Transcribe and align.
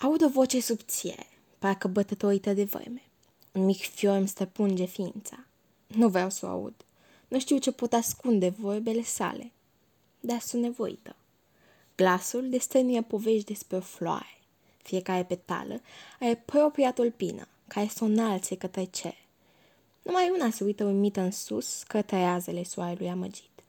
Aud 0.00 0.22
o 0.22 0.28
voce 0.28 0.60
subțire, 0.60 1.26
parcă 1.58 1.88
bătătorită 1.88 2.52
de 2.52 2.64
vreme. 2.64 3.02
Un 3.52 3.64
mic 3.64 3.80
fior 3.80 4.16
îmi 4.16 4.28
stăpunge 4.28 4.84
ființa. 4.84 5.44
Nu 5.86 6.08
vreau 6.08 6.30
să 6.30 6.46
o 6.46 6.48
aud. 6.48 6.74
Nu 7.28 7.38
știu 7.38 7.58
ce 7.58 7.72
pot 7.72 7.92
ascunde 7.92 8.48
vorbele 8.48 9.02
sale. 9.02 9.52
Dar 10.20 10.40
sunt 10.40 10.62
nevoită. 10.62 11.16
Glasul 11.96 12.48
destănuie 12.48 13.02
povești 13.02 13.44
despre 13.44 13.76
o 13.76 13.80
floare. 13.80 14.38
Fiecare 14.82 15.24
petală 15.24 15.80
are 16.20 16.42
propria 16.44 16.92
tulpină, 16.92 17.48
care 17.66 17.88
să 17.88 18.04
o 18.04 18.06
înalțe 18.06 18.56
către 18.56 18.84
cer. 18.84 19.16
Numai 20.02 20.30
una 20.34 20.50
se 20.50 20.64
uită 20.64 20.84
uimită 20.84 21.20
în 21.20 21.30
sus, 21.30 21.82
către 21.82 22.24
razele 22.24 22.64
soarelui 22.64 23.10
amăgit. 23.10 23.62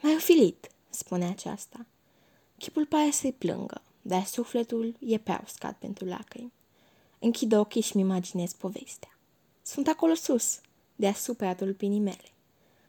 Mai 0.00 0.14
ofilit, 0.14 0.70
spune 0.90 1.24
aceasta. 1.24 1.86
Chipul 2.58 2.86
pare 2.86 3.10
să-i 3.10 3.32
plângă, 3.32 3.82
dar 4.02 4.24
sufletul 4.24 4.96
e 5.00 5.18
prea 5.18 5.40
uscat 5.44 5.76
pentru 5.78 6.04
lacrimi. 6.04 6.52
Închid 7.18 7.52
ochii 7.52 7.82
și-mi 7.82 8.02
imaginez 8.02 8.52
povestea. 8.52 9.18
Sunt 9.62 9.88
acolo 9.88 10.14
sus, 10.14 10.60
deasupra 10.96 11.54
tulpinii 11.54 12.00
mele. 12.00 12.32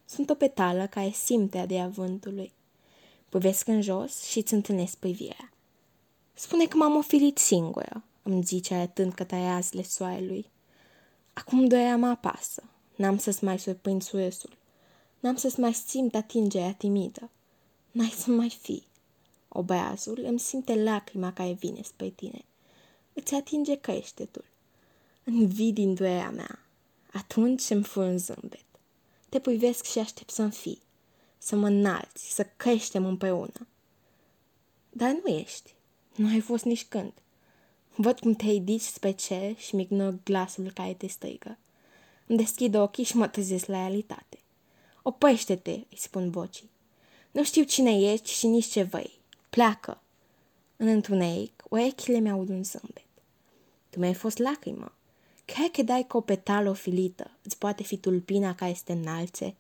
Sunt 0.06 0.30
o 0.30 0.34
petală 0.34 0.88
care 0.88 1.10
simte 1.10 1.58
adea 1.58 1.88
vântului. 1.88 2.52
Povesc 3.30 3.68
în 3.68 3.82
jos 3.82 4.24
și 4.24 4.38
îți 4.38 4.54
întâlnesc 4.54 4.96
privirea. 4.96 5.52
Spune 6.34 6.66
că 6.66 6.78
m-am 6.78 6.96
ofilit 6.96 7.38
singură, 7.38 8.04
îmi 8.24 8.44
zice 8.44 8.74
arătând 8.74 9.14
către 9.14 9.48
razele 9.48 9.84
soarelui. 9.84 10.46
Acum 11.34 11.68
doia 11.68 11.98
mă 11.98 12.08
apasă. 12.08 12.64
N-am 12.96 13.18
să-ți 13.18 13.44
mai 13.44 13.60
surprind 13.60 14.02
surâsul. 14.02 14.58
N-am 15.20 15.36
să-ți 15.36 15.60
mai 15.60 15.74
simt 15.74 16.16
atingerea 16.16 16.74
timidă. 16.74 17.30
N-ai 17.92 18.14
să 18.18 18.32
mai 18.32 18.50
fi. 18.62 18.84
Obrazul 19.56 20.20
îmi 20.24 20.40
simte 20.40 20.84
lacrima 20.84 21.34
care 21.34 21.52
vine 21.52 21.82
spre 21.82 22.10
tine. 22.10 22.46
Îți 23.14 23.34
atinge 23.34 23.76
creștetul. 23.76 24.46
Învii 25.24 25.74
din 25.74 25.94
durerea 25.94 26.30
mea. 26.30 26.60
Atunci 27.12 27.70
îmi 27.70 27.84
fur 27.84 28.04
un 28.04 28.18
zâmbet. 28.18 28.66
Te 29.30 29.40
privesc 29.40 29.86
și 29.86 30.00
aștept 30.00 30.30
să-mi 30.30 30.52
fii. 30.52 30.82
Să 31.38 31.56
mă 31.56 31.68
înalți, 31.68 32.34
să 32.34 32.48
creștem 32.58 33.06
împreună. 33.06 33.68
Dar 34.90 35.20
nu 35.24 35.34
ești. 35.34 35.74
Nu 36.16 36.28
ai 36.28 36.40
fost 36.40 36.64
nici 36.64 36.86
când. 36.86 37.14
Văd 37.96 38.20
cum 38.20 38.34
te 38.34 38.46
ridici 38.46 38.82
spre 38.82 39.12
cer 39.12 39.58
și 39.58 39.76
mi 39.76 39.82
ignor 39.82 40.18
glasul 40.24 40.72
care 40.72 40.94
te 40.94 41.08
strigă. 41.08 41.58
Îmi 42.28 42.38
deschid 42.38 42.76
ochii 42.76 43.04
și 43.04 43.18
mă 43.18 43.28
trezesc 43.28 43.66
la 43.66 43.78
realitate. 43.78 44.38
Oprește-te, 45.02 45.72
îi 45.72 45.98
spun 45.98 46.30
vocii. 46.30 46.70
Nu 47.32 47.44
știu 47.44 47.64
cine 47.64 48.12
ești 48.12 48.32
și 48.32 48.48
nici 48.48 48.66
ce 48.66 48.84
vrei. 48.84 49.22
Pleacă! 49.54 50.02
În 50.78 50.88
întuneric, 50.88 51.64
urechile 51.70 52.20
mi-au 52.20 52.40
un 52.40 52.64
zâmbet. 52.64 53.06
Tu 53.90 54.00
mi-ai 54.00 54.14
fost 54.14 54.38
lacrimă. 54.38 54.92
Cred 55.46 55.72
că 55.72 55.82
dai 55.84 56.06
că 56.08 56.18
o 56.18 56.22
petală 56.22 56.70
ofilită 56.70 57.32
îți 57.44 57.58
poate 57.58 57.84
fi 57.84 57.98
tulpina 57.98 58.56
care 58.56 58.72
este 58.72 58.92
înalțe? 58.92 59.56